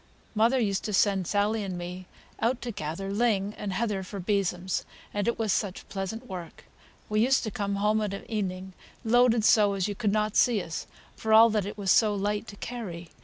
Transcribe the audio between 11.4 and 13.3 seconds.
that it was so light to carry.